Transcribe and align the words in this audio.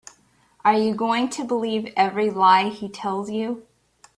Are 0.65 0.73
you 0.75 0.95
going 0.95 1.29
to 1.29 1.43
believe 1.43 1.93
every 1.95 2.31
lie 2.31 2.69
he 2.69 2.89
tells 2.89 3.29
you? 3.29 3.67